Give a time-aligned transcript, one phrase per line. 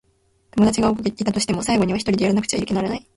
[0.57, 3.07] 友達が多くいたとしても、最後にはひとりでやらなくちゃならない。